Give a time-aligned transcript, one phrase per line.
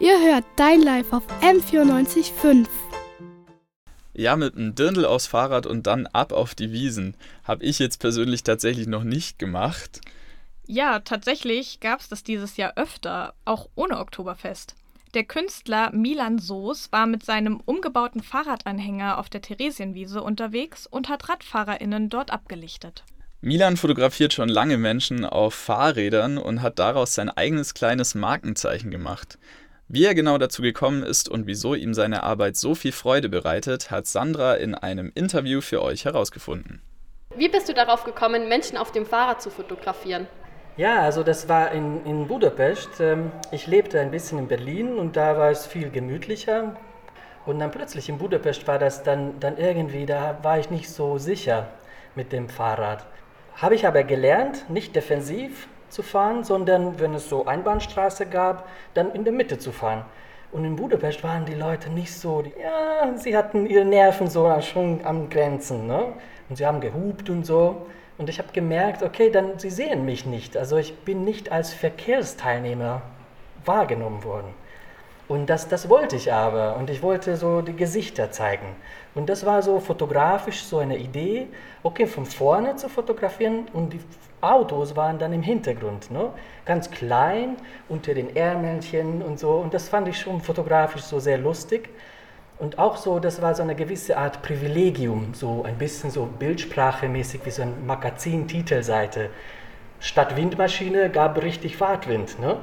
[0.00, 2.66] Ihr hört Dein Life auf M94.5.
[4.12, 7.16] Ja, mit einem Dirndl aufs Fahrrad und dann ab auf die Wiesen.
[7.44, 10.00] Habe ich jetzt persönlich tatsächlich noch nicht gemacht.
[10.66, 14.74] Ja, tatsächlich gab es das dieses Jahr öfter, auch ohne Oktoberfest.
[15.14, 21.28] Der Künstler Milan Soos war mit seinem umgebauten Fahrradanhänger auf der Theresienwiese unterwegs und hat
[21.28, 23.04] RadfahrerInnen dort abgelichtet.
[23.40, 29.38] Milan fotografiert schon lange Menschen auf Fahrrädern und hat daraus sein eigenes kleines Markenzeichen gemacht.
[29.88, 33.90] Wie er genau dazu gekommen ist und wieso ihm seine Arbeit so viel Freude bereitet,
[33.90, 36.80] hat Sandra in einem Interview für euch herausgefunden.
[37.36, 40.26] Wie bist du darauf gekommen, Menschen auf dem Fahrrad zu fotografieren?
[40.76, 43.00] Ja, also das war in, in Budapest.
[43.00, 46.76] Ähm, ich lebte ein bisschen in Berlin und da war es viel gemütlicher.
[47.44, 51.18] Und dann plötzlich in Budapest war das dann, dann irgendwie, da war ich nicht so
[51.18, 51.68] sicher
[52.14, 53.04] mit dem Fahrrad.
[53.56, 59.12] Habe ich aber gelernt, nicht defensiv zu fahren, sondern wenn es so Einbahnstraße gab, dann
[59.12, 60.04] in der Mitte zu fahren.
[60.52, 65.00] Und in Budapest waren die Leute nicht so, ja, sie hatten ihre Nerven so schon
[65.04, 65.86] am Grenzen.
[65.86, 66.12] Ne?
[66.48, 67.86] Und sie haben gehupt und so.
[68.18, 70.56] Und ich habe gemerkt, okay, dann sie sehen mich nicht.
[70.56, 73.02] Also ich bin nicht als Verkehrsteilnehmer
[73.64, 74.54] wahrgenommen worden.
[75.26, 76.76] Und das, das wollte ich aber.
[76.76, 78.66] Und ich wollte so die Gesichter zeigen.
[79.14, 81.48] Und das war so fotografisch so eine Idee,
[81.82, 84.00] okay, von vorne zu fotografieren und die
[84.40, 86.30] Autos waren dann im Hintergrund, ne?
[86.66, 87.56] ganz klein,
[87.88, 89.52] unter den Ärmelchen und so.
[89.52, 91.88] Und das fand ich schon fotografisch so sehr lustig.
[92.58, 97.40] Und auch so, das war so eine gewisse Art Privilegium, so ein bisschen so bildsprachemäßig
[97.44, 99.30] wie so eine Magazin-Titelseite.
[99.98, 102.38] Statt Windmaschine gab richtig Fahrtwind.
[102.38, 102.56] Ne?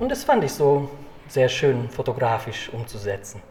[0.00, 0.90] Und das fand ich so
[1.32, 3.42] sehr schön fotografisch umzusetzen.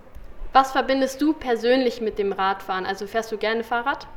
[0.53, 2.85] Was verbindest du persönlich mit dem Radfahren?
[2.85, 4.07] Also fährst du gerne Fahrrad?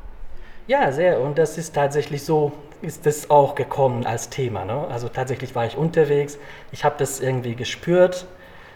[0.66, 1.20] Ja, sehr.
[1.20, 4.64] Und das ist tatsächlich so, ist das auch gekommen als Thema.
[4.64, 4.86] Ne?
[4.88, 6.38] Also tatsächlich war ich unterwegs,
[6.72, 8.26] ich habe das irgendwie gespürt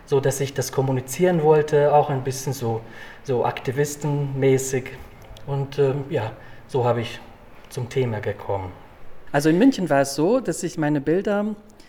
[0.09, 2.81] so dass ich das kommunizieren wollte, auch ein bisschen so,
[3.25, 4.85] so aktivistenmäßig.
[5.47, 6.33] Und äh, ja,
[6.67, 7.21] so habe ich
[7.69, 8.73] zum Thema gekommen.
[9.33, 11.45] Also in München war es so, dass ich meine Bilder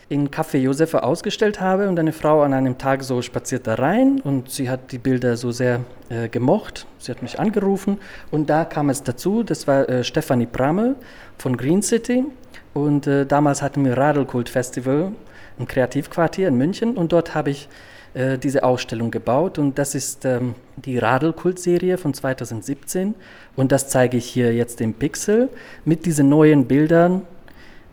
[0.10, 4.20] in Café Josefa ausgestellt habe und eine Frau an einem Tag so spaziert da rein
[4.24, 6.88] und sie hat die Bilder so sehr äh, gemocht.
[6.98, 8.00] Sie hat mich angerufen
[8.32, 10.96] und da kam es dazu, das war äh, Stefanie Prammel
[11.38, 12.26] von Green City
[12.74, 15.12] und äh, damals hatten wir Radelkult Festival
[15.60, 17.70] im Kreativquartier in München und dort habe ich
[18.16, 23.14] äh, diese Ausstellung gebaut und das ist ähm, die Radelkult-Serie von 2017
[23.56, 25.50] und das zeige ich hier jetzt im Pixel
[25.86, 27.22] mit diesen neuen Bildern,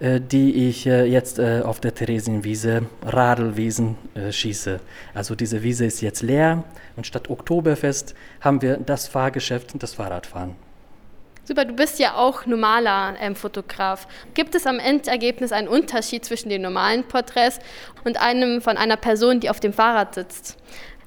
[0.01, 4.81] die ich äh, jetzt äh, auf der Theresienwiese Radelwiesen äh, schieße.
[5.15, 6.65] Also diese Wiese ist jetzt leer
[6.97, 10.55] und statt Oktoberfest haben wir das Fahrgeschäft und das Fahrradfahren.
[11.45, 14.09] Super, du bist ja auch normaler ähm, Fotograf.
[14.35, 17.61] Gibt es am Endergebnis einen Unterschied zwischen den normalen Porträts
[18.05, 20.57] und einem von einer Person, die auf dem Fahrrad sitzt?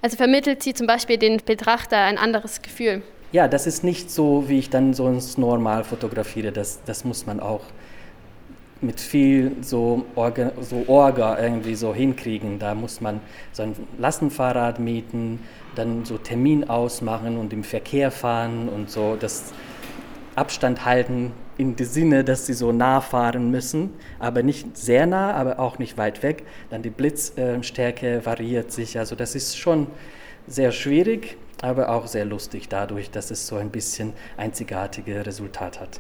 [0.02, 3.02] Also vermittelt sie zum Beispiel den Betrachter ein anderes Gefühl?
[3.34, 6.54] Ja, das ist nicht so, wie ich dann sonst normal fotografiere.
[6.54, 7.62] Das, das muss man auch
[8.82, 12.60] mit viel so Orga, so Orga irgendwie so hinkriegen.
[12.60, 13.20] Da muss man
[13.52, 15.40] so ein Lastenfahrrad mieten,
[15.76, 19.18] dann so Termin ausmachen und im Verkehr fahren und so.
[19.20, 19.54] Das,
[20.40, 25.34] Abstand halten in dem Sinne, dass sie so nah fahren müssen, aber nicht sehr nah,
[25.34, 26.44] aber auch nicht weit weg.
[26.70, 28.98] Dann die Blitzstärke variiert sich.
[28.98, 29.88] Also das ist schon
[30.48, 36.00] sehr schwierig, aber auch sehr lustig dadurch, dass es so ein bisschen einzigartige Resultat hat.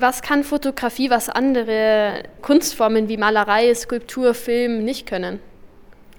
[0.00, 5.40] Was kann Fotografie, was andere Kunstformen wie Malerei, Skulptur, Film nicht können?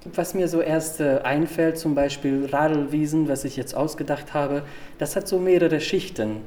[0.03, 4.63] Was mir so erst äh, einfällt, zum Beispiel Radelwiesen, was ich jetzt ausgedacht habe,
[4.97, 6.41] das hat so mehrere Schichten.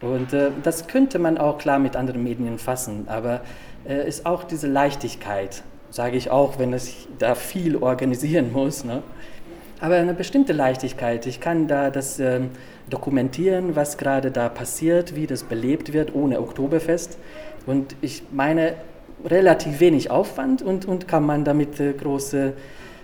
[0.00, 3.40] Und äh, das könnte man auch klar mit anderen Medien fassen, aber
[3.84, 8.84] äh, ist auch diese Leichtigkeit, sage ich auch, wenn es da viel organisieren muss.
[8.84, 9.02] Ne?
[9.80, 11.26] Aber eine bestimmte Leichtigkeit.
[11.26, 12.40] Ich kann da das äh,
[12.90, 17.18] dokumentieren, was gerade da passiert, wie das belebt wird ohne Oktoberfest.
[17.66, 18.74] Und ich meine,
[19.24, 22.54] relativ wenig Aufwand und, und kann man damit äh, große,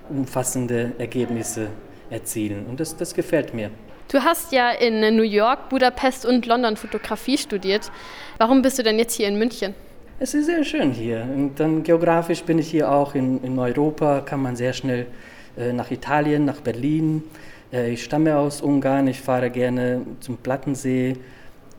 [0.08, 1.68] umfassende Ergebnisse
[2.10, 2.66] erzielen.
[2.66, 3.70] Und das, das gefällt mir.
[4.08, 7.90] Du hast ja in New York, Budapest und London Fotografie studiert.
[8.38, 9.74] Warum bist du denn jetzt hier in München?
[10.18, 11.26] Es ist sehr schön hier.
[11.34, 15.06] Und dann geografisch bin ich hier auch in, in Europa, kann man sehr schnell
[15.72, 17.22] nach Italien, nach Berlin.
[17.72, 21.16] Äh, ich stamme aus Ungarn, ich fahre gerne zum Plattensee,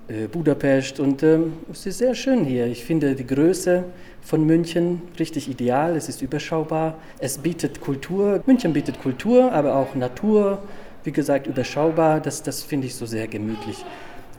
[0.08, 2.68] äh, Budapest und ähm, es ist sehr schön hier.
[2.68, 3.84] Ich finde die Größe
[4.22, 8.42] von München richtig ideal, es ist überschaubar, es bietet Kultur.
[8.46, 10.60] München bietet Kultur, aber auch Natur
[11.06, 12.20] wie gesagt, überschaubar.
[12.20, 13.86] Das, das finde ich so sehr gemütlich.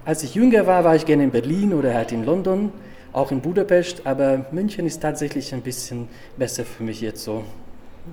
[0.05, 2.73] Als ich jünger war, war ich gerne in Berlin oder halt in London,
[3.12, 7.44] auch in Budapest, aber München ist tatsächlich ein bisschen besser für mich jetzt so.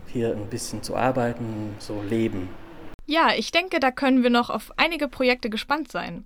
[0.07, 2.49] Hier ein bisschen zu arbeiten, so leben.
[3.05, 6.25] Ja, ich denke, da können wir noch auf einige Projekte gespannt sein.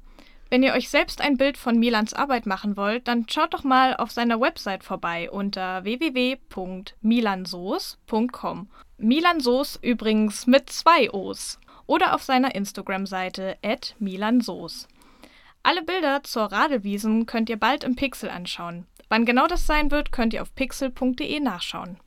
[0.49, 3.97] Wenn ihr euch selbst ein Bild von Milans Arbeit machen wollt, dann schaut doch mal
[3.97, 8.69] auf seiner Website vorbei unter www.milansoos.com.
[8.97, 11.59] Milansoos übrigens mit zwei O's.
[11.85, 13.57] Oder auf seiner Instagram-Seite
[13.99, 14.87] milansoos.
[15.63, 18.85] Alle Bilder zur Radelwiesen könnt ihr bald im Pixel anschauen.
[19.09, 21.97] Wann genau das sein wird, könnt ihr auf pixel.de nachschauen.